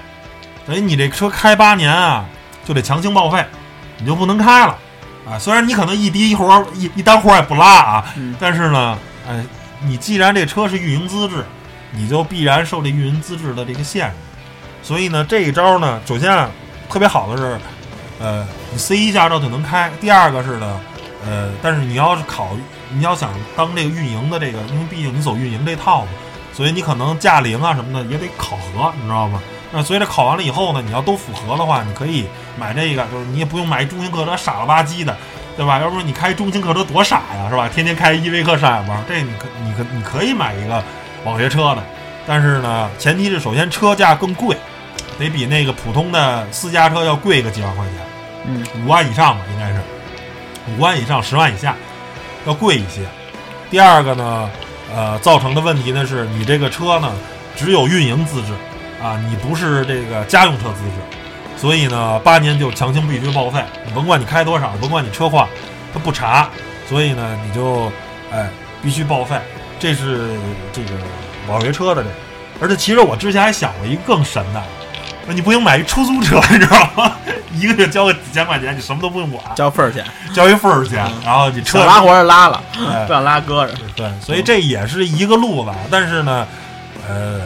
[0.67, 2.25] 等于你这车开八年啊，
[2.64, 3.45] 就得强行报废，
[3.99, 4.77] 你就不能开了
[5.31, 5.38] 啊。
[5.38, 9.45] 虽然你可能一滴一活儿一一单活儿也不拉啊，嗯但是呢，哎，
[9.83, 11.45] 你既然这车是运营资质，
[11.93, 14.14] 你就必然受这运营资质的这个限制。
[14.83, 16.49] 所以呢，这一招呢，首先啊，
[16.88, 17.59] 特别好的是，
[18.21, 19.91] 呃，你 C 一驾照就能开。
[20.01, 20.81] 第二个是呢，
[21.27, 22.57] 呃，但是你要是考，
[22.93, 26.11] 你要想当这个运营的这个，因为毕竟你走运营这套嘛，
[26.55, 29.43] 所以你可能驾龄啊什么的也得考核，你知道吗？
[29.70, 32.26] 那所以这考完了以后呢，你要都符合的话，你可以
[32.59, 35.16] 买这个，就是你也不用买一中型客车傻了吧唧的，
[35.57, 35.78] 对吧？
[35.78, 37.68] 要不然你开中型客车多傻呀，是吧？
[37.68, 40.83] 天天开依维柯上下班，这你可你可你可以买一个
[41.24, 41.83] 网约车的，
[42.26, 44.57] 但是呢，前提是首先车价更贵，
[45.18, 47.94] 得比那个普通的私家车要贵个几万块钱，
[48.46, 49.81] 嗯，五万以上吧，应该是
[50.70, 51.76] 五万以上，十万以下，
[52.46, 53.02] 要贵一些。
[53.70, 54.50] 第二个呢，
[54.94, 57.12] 呃，造成的问题呢是你这个车呢
[57.54, 58.52] 只有运营资质
[59.02, 65.48] 啊，你不是这个家用车资质，所以呢八年就强行必须报废，你甭管你开多少，甭管你车况，
[65.92, 66.48] 他不查，
[66.88, 67.90] 所以呢你就
[68.32, 68.48] 哎
[68.82, 69.38] 必须报废，
[69.78, 70.30] 这是
[70.72, 70.90] 这个
[71.48, 72.14] 网约车的这个。
[72.61, 74.62] 而且其实我之前还想过一个更神的，
[75.24, 77.12] 说你不行买一出租车，你知道吗？
[77.54, 83.04] 一个月交个几千块钱，你什么都不用管，交份儿钱，交一份儿钱，然后你车拉活儿拉了，哎。
[83.06, 83.72] 不想拉搁着。
[83.96, 86.46] 对，所以这也是一个路子，但是呢，
[87.08, 87.40] 呃，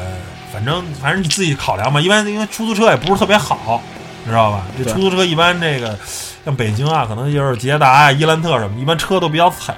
[0.53, 2.01] 反正反正你自己考量吧。
[2.01, 3.81] 一般因为出租车也不是特别好，
[4.25, 4.63] 你知道吧？
[4.77, 5.99] 这出租车一般这个
[6.45, 9.75] 像北京啊，可能就是捷达啊、伊兰特什么，一般车都比较踩，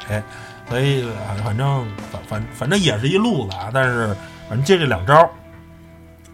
[0.69, 3.71] 所以呃反正反反反正也是一路子啊。
[3.73, 4.17] 但是
[4.49, 5.31] 反正就这两招儿，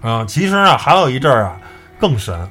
[0.01, 1.57] 啊、其实啊还有一阵儿啊
[1.99, 2.49] 更神。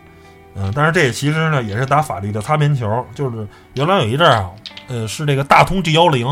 [0.55, 4.49] 嗯，但是这其实呢也是打法律的擦边球，就是原来有一阵儿啊，
[4.87, 6.27] 呃，是这个大通 G 幺零，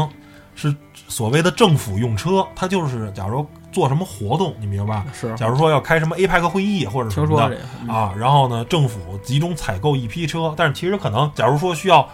[0.56, 0.76] 是
[1.08, 5.06] 所谓的政府用车，它就是假如做什么活动，你明白吧？
[5.14, 7.58] 是，假如说要开什么 APEC 会议或者什么的
[7.92, 12.08] 啊，然后呢，政府集中采购一批车，但是其实可能，假如说需要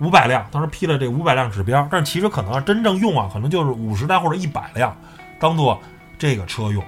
[0.00, 4.96] 五百辆，当时批了这五百辆指标，但是其实可能真正用啊，可能就是五十辆或者一百辆，
[5.38, 5.78] 当做
[6.18, 6.82] 这个车用。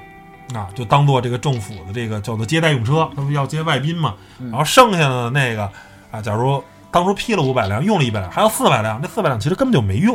[0.54, 4.14] 啊，就当做这个政府的这个叫做接待用车，他不要接外宾嘛。
[4.38, 5.64] 嗯然后剩下的那个
[6.10, 10.14] 啊，假如当初批了五百辆，用了一百辆，还有四百辆，这四百辆其实根本就没用。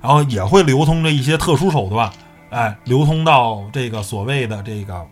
[0.00, 2.10] 然后也会流通着一些特殊手段，
[2.50, 5.06] 哎，流通到这个所谓的这个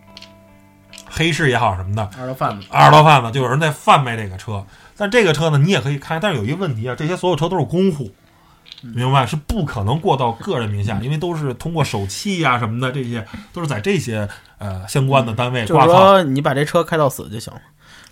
[1.08, 4.64] 黑市也好什么的，二道贩子，二道贩子就有人在贩卖这个车。
[4.98, 8.10] 但这个车呢，你也可以开，但是有一个问题啊，这些所有车都是公户，
[8.80, 9.26] 明白？
[9.26, 13.22] 是不可能过到个人名下，因为都是通过手气呀、什么的，这些
[13.52, 15.86] 都是在这些呃相关的单位就是。
[15.86, 17.60] 说你把这车开到死就行了，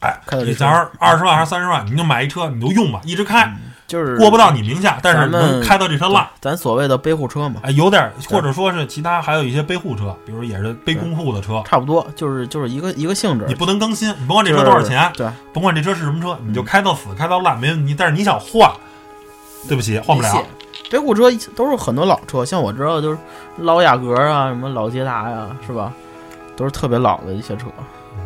[0.01, 3.51] 哎，开到这车你假如二十万还是三十万，你就买一车，你就用吧，一直开，
[3.87, 6.27] 就是过不到你名下，但是能开到这车烂。
[6.41, 13.45] 咱所谓的背户车嘛，哎，有点儿，或者说是其他还有一些背户车，比如也是背公户的车，差不多，就是就是一个一个性质。
[13.47, 17.95] 你不能更新，你甭管这车多少钱，对，甭管这车是什么车，你就嗯开到死，开到烂没问题。
[17.97, 18.71] 但是你想换，
[19.69, 20.45] 对不起，换不了。
[20.91, 23.19] 背户车都是很多老车，像我知道就是
[23.59, 25.93] 老雅阁啊，什么老捷达呀，是吧？
[26.57, 27.67] 都是特别老的一些车。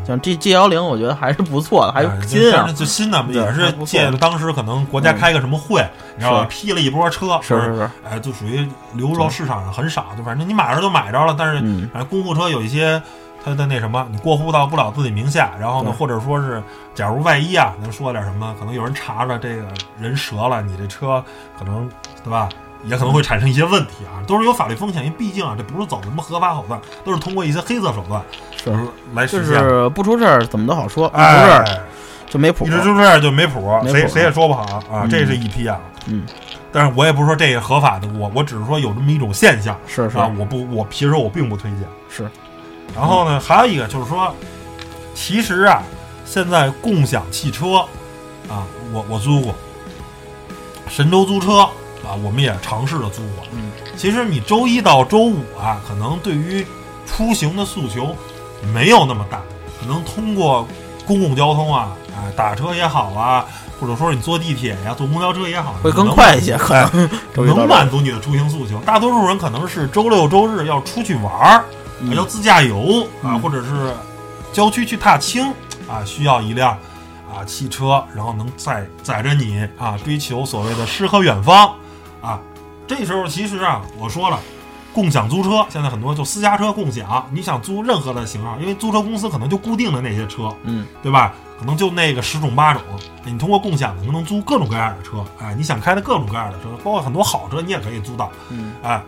[0.09, 6.47] 像 G G 幺零，我觉得还是不错的，还哎新啊但是，就新的也是借着当时可能国家开个什么会，你知道吧？
[6.49, 11.37] 批了一波车，是是是，哎，就属于流入到市场上很少，就反正你买着就买着了。
[11.39, 13.01] 但是嗯，反正公务车有一些
[13.45, 16.63] 它的那什么，你过户到不了自己名下，然后呢，或者说是
[16.95, 19.65] 假如万一啊，能说点什么，可能有人查着这个
[20.01, 21.23] 人折了，你这车
[21.59, 21.87] 可能
[22.25, 22.49] 对吧？
[22.85, 28.23] 也可能会产生一些问题啊，都是有法律风险，因为毕竟啊，这不是走什么合法手段，都是通过一些黑色手段
[28.57, 28.71] 是
[29.15, 29.69] 来实现的。
[29.69, 31.81] 是不出事儿怎么都好说，不出哎，事儿
[32.29, 32.71] 就没谱一。
[32.71, 35.81] 直出事儿就没谱，谁谁也说不好啊，嗯这是一批啊。
[36.07, 36.25] 嗯，
[36.73, 41.81] 但是我也不是说这个合法的，我我只是说有这么一种现象是是啊，我不我其实我并不推荐。
[42.09, 42.31] 是，
[42.95, 44.35] 然后呢，还有一个就是说，
[45.15, 45.83] 其实啊，
[46.25, 47.79] 现在共享汽车
[48.49, 49.55] 啊，我我租过，
[50.89, 51.69] 神州租车
[52.05, 53.45] 啊，我们也尝试着租过。
[53.53, 56.67] 嗯，其实你周一到周五啊，可能对于
[57.07, 58.15] 出行的诉求
[58.73, 59.41] 没有那么大，
[59.81, 60.67] 可能通过
[61.07, 63.45] 公共交通啊，啊，打车也好啊，
[63.81, 67.09] 或者说你坐地铁呀、坐公交车也好，会更快一些，可能
[67.57, 68.79] 能满足你的出行诉求。
[68.81, 71.65] 大多数人可能是周六周日要出去玩儿，
[72.01, 73.93] 嗯要自驾游啊，嗯或者是
[74.53, 75.53] 郊区去踏青
[75.89, 76.77] 啊，需要一辆
[77.31, 81.75] 啊汽车，然后能载载着你啊，追求所谓的诗和远方啊。
[82.89, 84.41] 这时候其实啊，我说了。
[84.91, 91.35] 共享租车现在很多就私家车共享，你想租任何的型号，因为租车公司可能就固定的那些车，嗯，对吧？
[91.61, 92.83] 可能就那个十种八种，
[93.23, 99.01] 你通过共享你能租各种各样的车，哎，你想开的各种各样的车，包括很多好车你也可以租到，嗯，哎，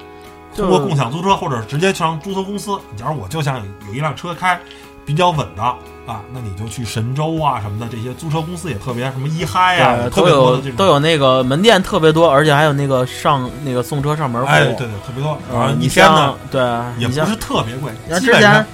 [0.55, 4.61] 通过共享租车或者直接上租车公司，假如我就想有有一辆车开，
[5.04, 5.62] 比较稳的
[6.06, 14.50] 啊，那你就去神州啊什么的这些租车公司也特别什么一嗨呀、对，特都有别多的这种都有那个门店特别多，而且还有那个上那个送车上门服务。
[14.50, 18.66] 哎，对对，特别多，然后一天呢像对，也不像是特别贵，像之基本上前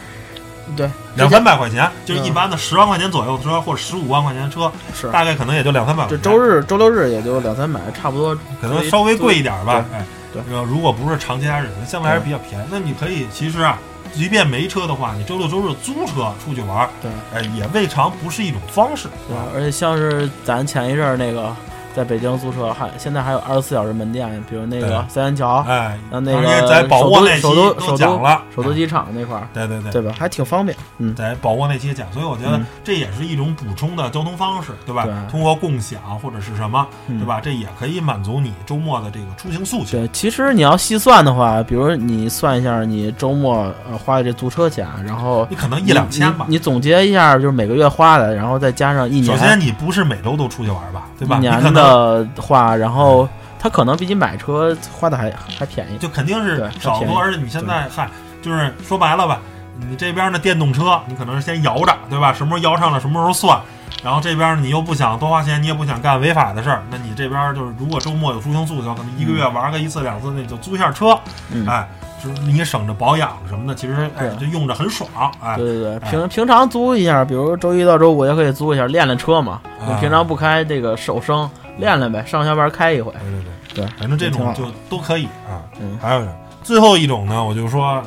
[0.76, 6.20] 对两三百块钱，就是嗯一般的十万块钱左右的车或者十五万块钱的车，是大概可能也就两三百块钱。
[6.22, 8.34] 这周日、周六日也就两三百，差不多。
[8.60, 12.64] 可能稍微贵一点吧，哎，对呃如果不是长期假日，相对还是比较便宜。
[12.70, 13.78] 那你可以其实啊，
[14.16, 21.54] 即便没车的话，你周六周日租车出去玩，对，哎，也未尝不是一种方式，对吧？，而且像是咱前一阵儿那个
[21.96, 29.92] 在北京租车，还现在还有二十四小时门店，比如那个三元桥，哎，然后那个在宝沃那期首都都首都讲了，哎首都机场那块儿，对对对。
[29.92, 30.14] 对吧？
[30.18, 30.76] 还挺方便。
[30.98, 35.04] 嗯，在宝沃那期讲，所以我觉得嗯这也是一种补充的交通方式，对吧？
[35.04, 37.40] 对通过共享或者是什么，嗯对吧？
[37.42, 39.96] 这也可以满足你周末的这个出行诉求。
[39.96, 46.56] 对，其实你要细算的话，比如你算一下你周末呃花的这租车钱，然后你可能一两千吧你。
[46.56, 51.36] 你总结一下，就是每个月花的，然后再加上一年，首先，你不是每周都出去玩吧，对吧？
[51.36, 55.98] 一年你可能的话，然后它可能比你买车花的还还便宜。
[55.98, 58.08] 就肯定是少多，而且你现在嗨，
[58.42, 59.40] 就是说白了吧，
[59.88, 62.32] 你这边的电动车，你可能是先摇着，对吧？
[62.32, 63.58] 什么时候摇上了，什么时候算。
[64.04, 71.18] 然后这边你又不想多花钱，你也不想干违法的事儿，那你这边就是如果周末有出行诉求，可能一个月玩个一次两次，那你就租一下车，
[71.50, 71.88] 嗯哎，
[72.22, 75.08] 就是你也省着保养什么的，其实哎就用着很爽，
[75.42, 79.60] 哎对，对对，哎平平常租一下，比如周一到周五也可以租一下，练练车嘛。
[79.80, 83.12] 啊你平常不开这个手生，练练呗，上下班开一回。
[83.12, 83.42] 对对
[83.74, 85.62] 对，对，反正这种就都可以啊。
[85.80, 86.26] 嗯还有
[86.62, 88.04] 最后一种呢，我就说，啊，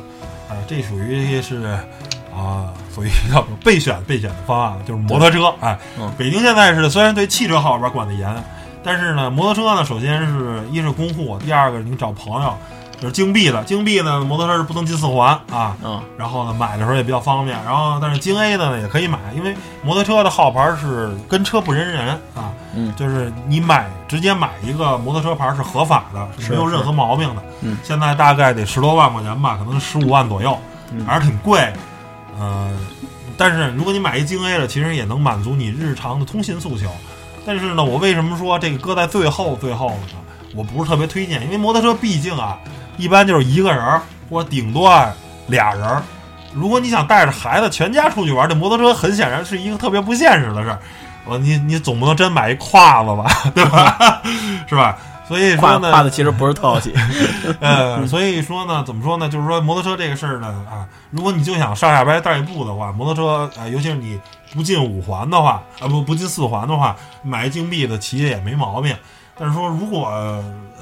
[0.66, 1.56] 这属于是
[2.34, 5.54] 啊，属于叫备选备选的方案了，就是摩托车。
[5.60, 8.34] 哎，嗯北京现在是虽然对汽车号里边管得严，
[8.82, 12.54] 但是呢，摩托车呢，首先是一是公户，第二个你找朋友。
[13.00, 17.56] 就是京 B 的，京 B 呢，摩托车是不能进四环啊，嗯，然后呢，买的时候也比较方便。
[17.64, 27.42] 然后，但是京 A 的呢也可以买，因为摩托车的号牌是跟车不认人啊，嗯就是你买直接买一个摩托车牌是合法的，是没有任何毛病的。
[27.62, 30.58] 嗯现在大概得十多万块钱吧，可能十五万左右，
[30.92, 31.72] 嗯还是挺贵。
[32.38, 32.70] 呃，
[33.36, 36.90] 但是如果你买一京 A 的，其实也能满足你日常的通信诉求。
[37.46, 40.18] 但是呢，我为什么说这个搁在最后最后呢？
[40.54, 42.58] 我不是特别推荐，因为摩托车毕竟啊，
[42.96, 45.12] 一般就是一个人儿或顶多啊
[45.46, 46.02] 俩人儿。
[46.52, 50.78] 如果你想带着孩子全家出去玩，这摩托车很显然是一个特别不现实的事儿。
[51.24, 54.22] 我你你总不能真买一胯子吧， 对吧？
[54.66, 54.98] 是吧？
[55.28, 56.92] 所以说呢，胯子其实不是特好骑。
[57.60, 59.28] 呃，所以说呢，怎么说呢？
[59.28, 64.18] 就是说摩托车这个事儿呢，啊，如果你就想上下班代步的话，摩托车啊、呃尤其是你
[64.52, 68.96] 不进五环的话，啊不不进四环的话，买一金币的骑也没毛病。
[69.40, 70.06] 但是说如果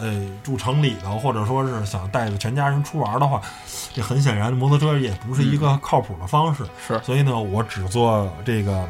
[0.00, 3.40] 呃住城里头，或者说是想带着全家人出玩的话，
[3.94, 6.64] 这很显然摩托车也不是一个靠谱的方式。
[6.84, 8.84] 是所以呢，我只做这个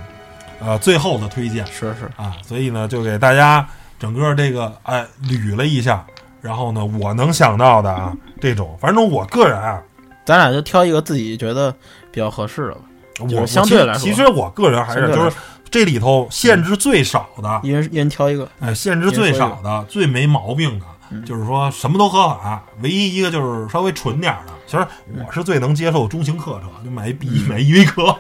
[0.59, 1.67] 呃最后的推荐。
[1.67, 6.03] 是是，啊，所以呢，就给大家整个这个哎捋了一下，
[6.41, 9.83] 然后呢，我能想到的啊，这种，反正我个人啊，
[10.25, 11.71] 咱俩就挑一个自己觉得
[12.11, 12.81] 比较合适的吧，
[13.21, 15.37] 我就是相对来说其实，我个人还是就是
[15.71, 18.49] 这里头限制最少的，一人一人挑一个。
[18.61, 21.25] 哎，限制最少的、最没毛病的，嗯。
[21.25, 24.53] 就是说什么都合法，唯一一个就是稍微纯点儿的。
[24.67, 24.87] 其实
[25.27, 28.15] 我是最能接受中型客车，就买一 B 买一 EV 科。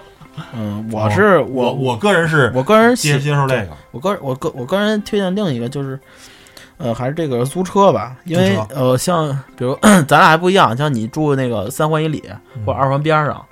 [0.55, 5.99] 嗯，我是我我我个人是我个人接接受这个，我个人我个我个人推荐另一个就是，
[6.77, 12.23] 呃，还是这个租车吧，因为租呃，像比如 咱俩还不一样，像你住那个三环以里
[12.55, 12.64] 嗯。
[12.64, 13.45] 或者二环边上，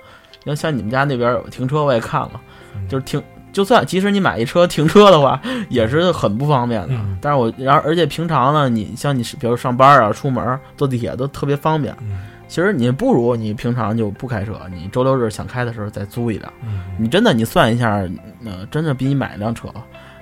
[0.45, 2.31] 因为像你们家那边有停车，我也看了，
[2.73, 2.87] 嗯。
[2.87, 3.21] 就是停，
[3.57, 6.89] 就算即使你买一车停车的话，也是很不方便的。
[6.91, 11.91] 嗯但是我然后而且平常呢，你像你是比如上班啊、出门坐地铁都特别方便。
[12.01, 16.53] 嗯其实你不如你平常就不开车，你周六日想开的时候再租一辆。
[16.63, 18.07] 嗯你真的你算一下，
[18.45, 19.67] 呃，真的比你买一辆车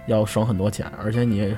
[0.07, 1.53] 要省很多钱，而且你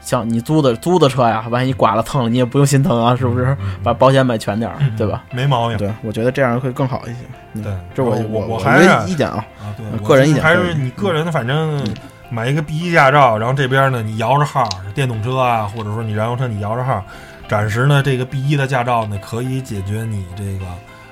[0.00, 3.56] 像你租的租的车呀，万一你剐了蹭了，你也不用心疼啊，是不是？
[3.60, 5.22] 嗯把保险买全点儿，对吧？？
[5.30, 5.76] 嗯没毛病。
[5.78, 7.18] 对，我觉得这样会更好一些。
[7.52, 9.44] 嗯对这我我我还是的意见啊。
[9.60, 11.94] 啊，对个人还意见还是你个人的，反正嗯
[12.30, 17.02] 买一个 B 一驾照，然后这边呢你摇着号，电动车啊，或者说你燃油车你摇着号，
[17.48, 20.64] 暂时呢这个 B 一的驾照呢可以解决你这个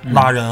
[0.05, 0.45] 嗯拉人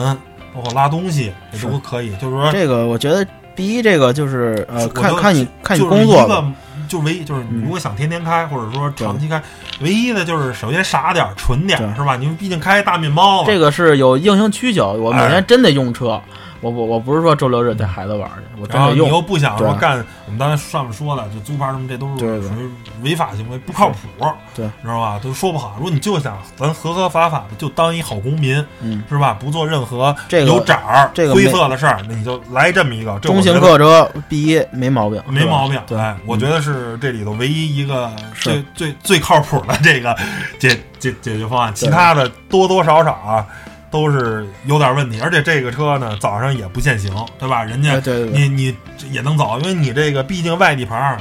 [0.55, 2.17] 包括拉东西也都可以。
[2.17, 3.25] 就是说，这个我觉得
[3.55, 6.45] B 一这个就是呃，看看你看你工作
[6.89, 9.43] 就唯一就是如果想天天开，或者说长期开，
[9.81, 12.17] 唯一的就是首先傻点儿、纯点儿，是吧？
[12.17, 15.29] 你们毕竟开大面包，这个是有硬性需求，我每哎。
[15.29, 16.21] 天真得用车，
[16.61, 18.99] 我我我不是说周六日带孩子玩儿去，我真然后你。
[19.07, 22.71] 又不想说干，我们刚才上面说了，就租牌什么，这都是属于
[23.03, 23.97] 违法行为，不靠谱，
[24.55, 25.19] 对，知道吧？
[25.23, 25.75] 都说不好。
[25.77, 29.37] 如果你就想咱合合法法的，就当一好公民，嗯，是吧？
[29.39, 35.81] 不做任何有色儿、这个灰色的事儿，那你就来这么一个中型客车第一没毛病，没毛病。
[35.87, 40.17] 对，哎，我觉得是这里头唯一一个最最最靠谱的这个
[40.59, 43.47] 解解解决方案，其他的多多少少啊
[43.91, 45.21] 都是有点问题。
[45.21, 47.63] 而且这个车呢，早上也不限行，对吧？
[47.65, 48.77] 人家哎对对对，你你
[49.11, 51.19] 也能走，因为你这个毕竟外地牌儿，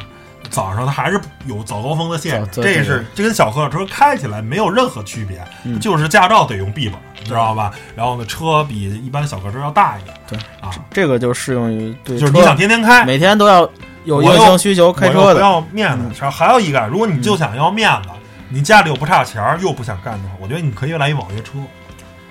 [0.50, 7.72] 早上它还是有早高峰的限这是这跟小客车开起来没有任何区别，嗯就是驾照得用 B 本，知道吧？
[7.96, 13.70] 然后呢，车比一般小客车要大一点，对啊，这个就适用于对就是你想天天开，每天都要
[14.04, 16.16] 有硬我又性需求开车的，要面子嗯。
[16.20, 18.10] 然后还有一个，如果你就想要面子，
[18.50, 21.54] 你家里又不差钱儿，又不想干的话，我觉得你可以来一网约车。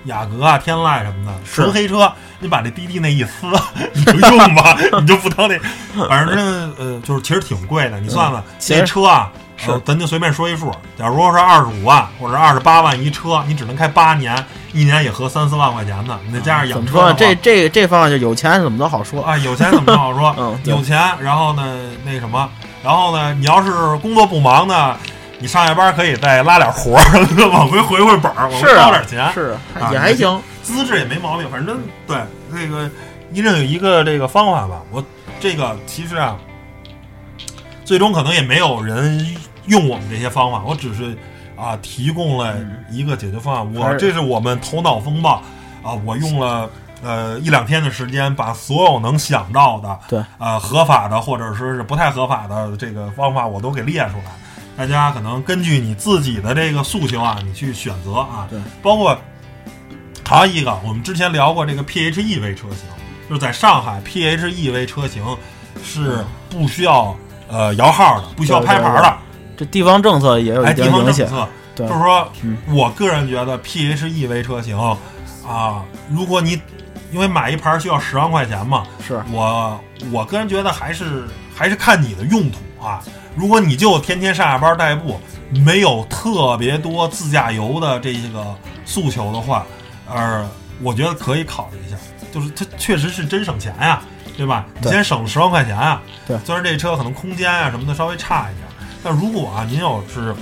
[0.04, 3.46] 雅阁啊、天籁什么的，纯黑车，你把这滴滴那一撕，
[3.94, 5.58] 你就用吧， 你就不当那，
[6.08, 7.98] 反正呃，就是其实挺贵的。
[8.00, 14.36] 你算算，其实那车啊，是呃咱就随便说一数，假如说是二十五万或者二十八万一车，你只能开八年，
[14.72, 16.18] 一年也合三四万块钱呢。
[16.26, 17.12] 你再加上养车？
[17.14, 20.34] 这这这方面就有钱怎么都好说，啊，有钱怎么都好说？
[20.38, 21.62] 嗯有钱，然后呢，
[22.04, 22.48] 那什么，
[22.82, 24.96] 然后呢，你要是工作不忙呢，
[25.44, 31.46] 你上下班可以再拉点活儿， 往回回回本儿，往回是啊捞点钱，是啊也还行，资质也没毛病。
[31.50, 32.16] 反正对
[32.50, 32.90] 这个
[33.30, 34.80] 一定有一个这个方法吧。
[34.90, 35.04] 我
[35.38, 36.34] 这个其实啊，
[37.84, 39.36] 最终可能也没有人
[39.66, 41.14] 用我们这些方法，我只是
[41.58, 42.56] 啊提供了
[42.90, 43.74] 一个解决方案。
[43.74, 45.42] 我这是我们头脑风暴
[45.82, 46.70] 啊，我用了。
[47.02, 54.32] 呃，一两天的时间，把所有能想到的，对，呃，合法的或者说是不太合法的这个方法，我都给列出来。
[54.76, 58.46] 大家可能根据你自己的这个诉求啊，你去选择啊。
[58.50, 59.16] 对，包括
[60.24, 62.88] 还有一个，我们之前聊过这个 PHEV 车型，
[63.28, 65.24] 就是在上海 PHEV 车型
[65.84, 67.16] 是不需要
[67.48, 69.16] 呃摇号的，不需要拍牌的，
[69.56, 71.48] 这地方政策也有哎，一定地方影响，政策。
[71.76, 74.78] 对就是说，嗯我个人觉得 PHEV 车型
[75.46, 76.60] 啊，如果你
[77.12, 79.80] 因为买一盘需要十万块钱嘛，是我
[80.12, 83.02] 我个人觉得还是还是看你的用途啊。
[83.36, 85.20] 如果你就天天上下班代步，
[85.64, 88.54] 没有特别多自驾游的这个
[88.84, 89.66] 诉求的话，
[90.08, 90.48] 呃，
[90.80, 91.96] 我觉得可以考虑一下。
[92.32, 94.02] 就是它确实是真省钱呀，
[94.36, 94.66] 对吧？
[94.80, 96.02] 你先省十万块钱啊。
[96.26, 98.66] 对虽然这车可能空间啊什么的稍微差一点，
[99.02, 100.34] 但如果啊您要是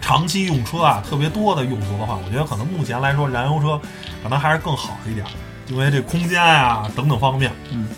[0.00, 3.80] 长期用车啊特别多的用途的话，我觉得可能目前来说燃油车
[4.22, 5.24] 可能还是更好一点。
[5.68, 7.88] 因为这空间啊、等等方面，嗯，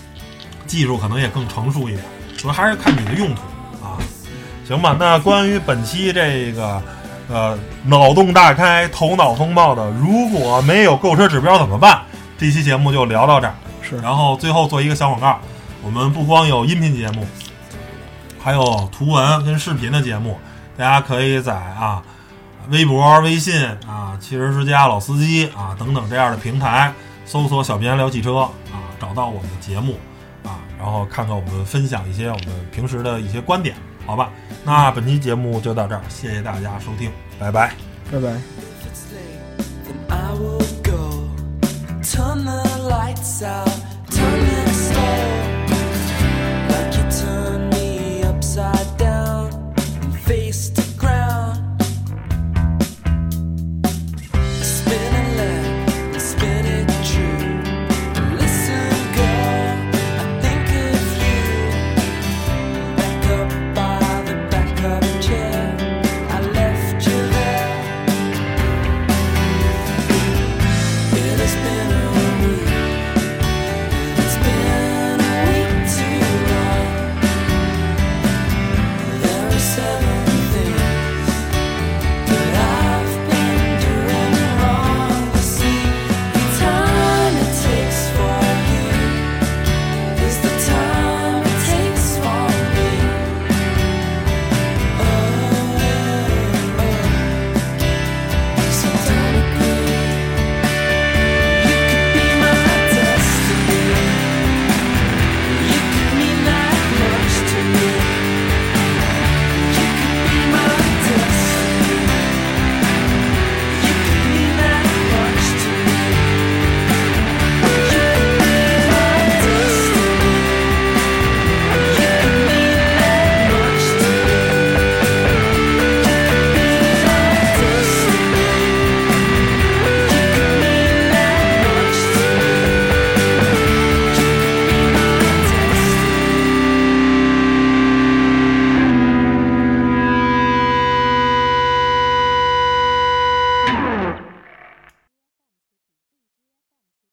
[0.67, 2.05] 技术可能也更成熟一点，
[2.37, 3.43] 主要还是看你的用途
[3.87, 3.99] 啊。
[4.67, 6.83] 行吧，那关于本期这个
[7.29, 12.03] 呃脑洞大开、头脑风暴的，如果没有购车指标怎么办？
[12.37, 13.55] 这期节目就聊到这儿。
[13.81, 15.39] 是然后最后做一个小广告，
[15.83, 17.25] 我们不光有音频节目，
[18.41, 20.37] 还有图文跟视频的节目，
[20.77, 22.03] 大家可以在啊
[22.71, 26.93] 微博、微信啊汽车之家老司机啊等等这样的平台
[27.25, 28.39] 搜索“小编聊汽车”
[28.75, 30.16] 啊，找到我们的节目啊，
[30.79, 33.75] 然后看看我们分享一些我们平时的一些观点，
[34.07, 34.31] 好吧？
[34.65, 37.73] 那本期节目就到这儿，谢谢大家收听，拜拜。
[38.11, 38.29] 拜拜。
[38.29, 39.41] If it's late,
[39.85, 41.31] then I will go.
[42.03, 43.69] Turn the lights out,
[44.11, 45.36] turn the stove.